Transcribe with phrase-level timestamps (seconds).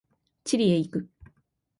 [0.45, 1.09] チリへ行く。